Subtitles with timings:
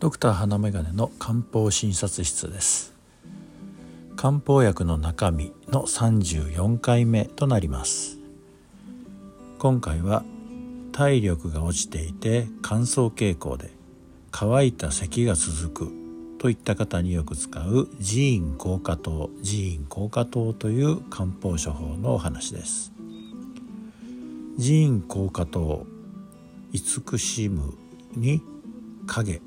[0.00, 2.94] ドクター花眼鏡の漢方診察室です。
[4.16, 8.18] 漢方薬の中身の34回目となります。
[9.58, 10.24] 今回は
[10.92, 13.72] 体力が落ちていて乾燥傾向で
[14.30, 15.92] 乾いた咳が続く
[16.38, 22.90] といった方によく使うジーン効果糖ジーン効果糖という漢方処方のお話です。
[24.56, 25.84] ジーン効果糖
[26.72, 27.74] 慈しむ
[28.16, 28.40] に
[29.06, 29.42] 影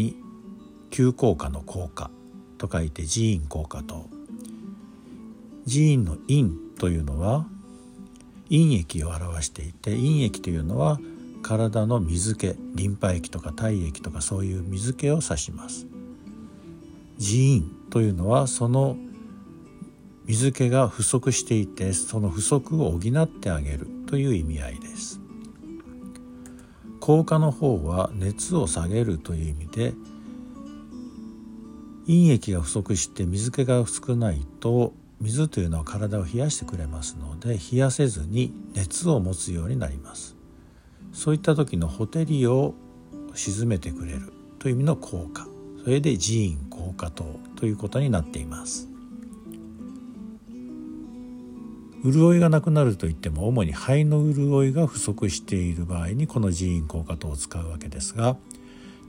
[0.00, 0.16] に
[0.90, 2.10] 急降下の効果
[2.58, 4.08] と書いてジーン効果と。
[5.66, 7.46] ジーンの陰というのは
[8.44, 10.98] 陰液を表していて陰液というのは
[11.42, 15.86] 体の水気リンパ液とか体液とかそういう水気を指します。
[17.18, 18.96] ジーンというのはその
[20.24, 25.19] 水気が不足していてその不足を補ってあげるという意味合いです。
[27.00, 29.94] 効果の方は熱を下げるという意味で
[32.06, 40.34] 陰液が不足して水気が少ないと水というのは体を冷やしてくれますので冷やせずに熱を持つようになります。
[41.12, 42.74] そういった時のほてりを
[43.34, 45.46] 沈めてくれるという意味の効果。
[45.84, 47.24] それでジーン効果糖
[47.56, 48.88] ということになっています。
[52.04, 58.36] 潤いがなくなるといっても主に肺の潤いが不足している場合にこのジーン効果糖を使うわけですが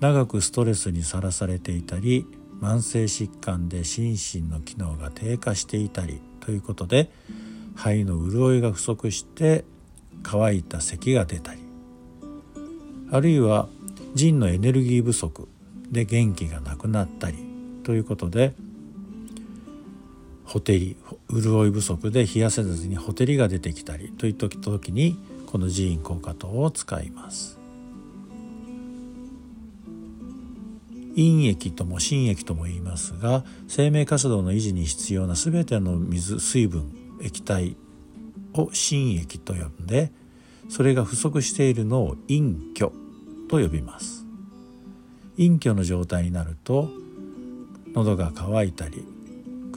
[0.00, 2.26] 長くストレスにさらされていたり
[2.60, 7.10] 慢性疾患で心身の機能が低下していたりということで
[7.74, 9.64] 肺の潤いが不足して
[10.22, 11.60] 乾いた咳が出たり
[13.10, 13.68] あるいは
[14.14, 15.48] 腎のエネルギー不足
[15.90, 17.38] で元気がなくなったり
[17.84, 18.54] ということで
[20.48, 20.96] ほてり
[21.30, 27.58] 潤い不足で冷やせずにほてりが出てきたりといった時にこのジーン効果糖を使います。
[31.14, 37.76] 陰液とも心液とも言いますが生命活動の維持に必要な全ての水水分液体
[38.54, 40.12] を心液と呼んで
[40.70, 42.90] それが不足しているのを陰虚
[43.50, 44.24] と呼びます。
[45.36, 46.88] 陰虚の状態になると
[47.92, 49.04] 喉が渇いたり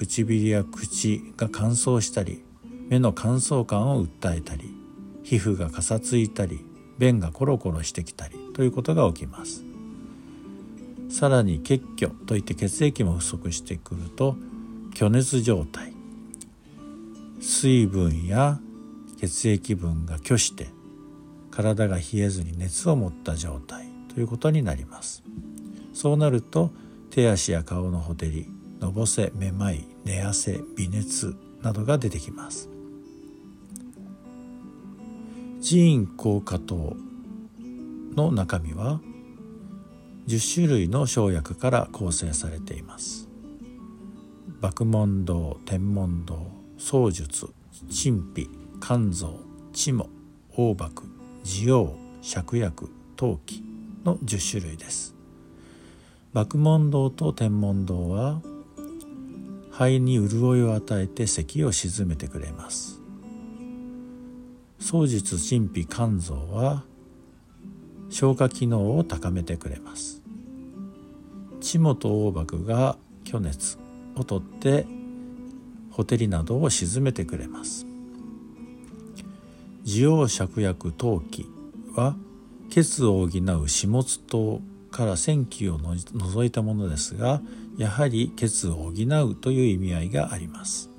[0.00, 2.42] 唇や口が乾燥したり
[2.88, 4.74] 目の乾燥感を訴えたり
[5.22, 6.64] 皮膚がかさついたり
[6.98, 9.62] 便がコロコロしてきたりということが起きます。
[11.10, 14.36] さらに血虚といって血液も不足してくると
[14.94, 15.92] 虚熱状態。
[17.40, 18.58] 水分や
[19.18, 20.68] 血液分が虚して
[21.50, 25.22] 体が冷えずに熱を持った状態ということになります。
[25.92, 26.70] そうなると
[27.10, 28.46] 手足や顔のほてり
[28.80, 32.68] のぼせめまい寝汗微熱などが出てきます。
[35.60, 36.96] ジーン効果糖
[38.16, 39.00] の中身は
[40.26, 43.28] 10種類の生薬から構成されています。
[44.60, 47.48] 爆問堂天文堂槍術
[47.90, 48.48] 陳皮
[48.80, 49.40] 肝臓
[49.72, 50.08] 知母
[50.54, 51.04] 黄幕
[51.44, 53.62] 滋養芍薬陶器
[54.04, 55.14] の10種類です。
[56.32, 58.40] 爆問堂と天文堂は
[59.80, 63.00] 肺に潤いを与えて咳を鎮めてくれます。
[64.78, 66.84] 双術陳皮肝臓は
[68.10, 70.20] 消化機能を高めてくれます。
[71.62, 73.78] 地元黄幕が虚熱
[74.16, 74.84] をとって
[75.90, 77.86] ほてりなどを鎮めてくれます。
[79.86, 81.46] 滋養芍薬陶器
[81.96, 82.16] は
[82.68, 87.40] 血を補う始末糖から線気を除いたものですが
[87.80, 90.90] やはり血を補うという意味合いがあります。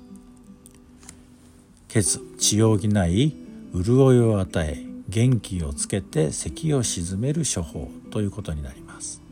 [1.86, 3.36] 血血を補い
[3.72, 9.22] 潤いを与え元気をつけて咳を鎮める処方ということになります。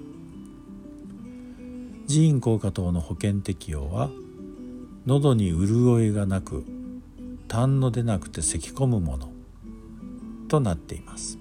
[2.06, 4.10] 寺院効果等の保険適用は
[5.04, 6.64] 喉に潤いがなく
[7.48, 9.32] 痰の出なくて咳き込むもの
[10.46, 11.36] となっています。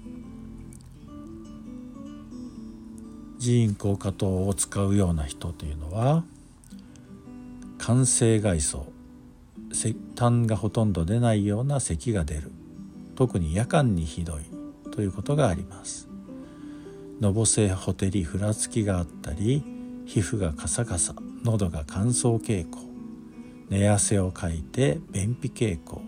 [3.40, 6.24] 寺院効果等を使うような人というのは
[7.78, 8.86] 肝性外装
[10.14, 12.50] 痰がほとんど出ないような咳が出る
[13.14, 14.42] 特に夜間にひどい
[14.90, 16.08] ということがあります
[17.20, 19.62] のぼせほてりふらつきがあったり
[20.06, 21.14] 皮膚がカサカサ
[21.44, 22.78] 喉が乾燥傾向
[23.68, 26.02] 寝汗をかいて便秘傾向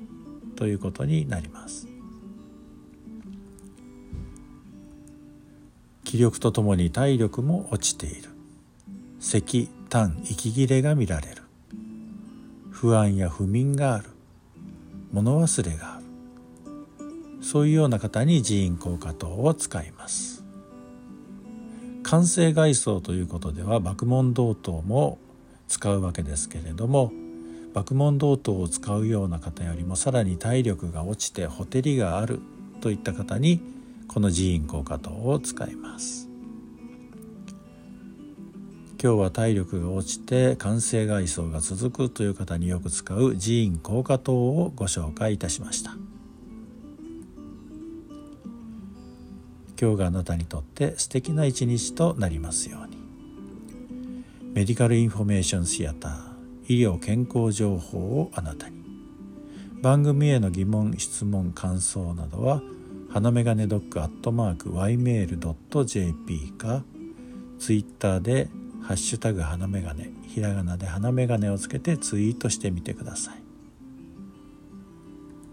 [0.57, 1.92] ということになります
[6.13, 8.29] 気力とともに体力も落ちている。
[9.19, 11.43] 咳痰息切れが見られる。
[12.71, 14.11] 不安や不眠がある。
[15.11, 16.05] 物忘れがある。
[17.43, 20.45] そういうような方に寺院効果等を使います。
[22.03, 25.17] 完成外装ということでは爆問同等も
[25.67, 27.11] 使うわけですけれども
[27.73, 32.41] 爆問同等を使うような方よりもさらに体力が落ちてほてりがある
[32.83, 33.63] といった方に
[34.13, 36.29] この寺院効果糖を使います。
[39.03, 45.97] 今日は体力が落ちて完成外装が続くという方によく使う寺院効果糖をご紹介いたしました。
[49.81, 52.99] 今日があなたにとって素敵な一日となりますように。
[54.53, 56.15] メディカルインフォメーションシアター
[56.69, 58.77] 医療健康情報をあなたに。
[59.81, 62.63] 番組への疑問質問感想などは
[63.13, 66.83] 花メガネドッグアットマーク ymail.jp か
[67.59, 68.49] ツイッターで
[68.83, 73.35] ハッシュタグ花メガネひらがなで花メガネをつけてツイートしてみてください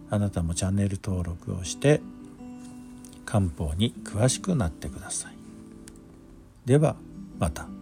[0.09, 1.99] あなたもチャンネル登録をして
[3.25, 5.33] 漢方に詳しくなってください
[6.65, 6.95] では
[7.39, 7.78] また。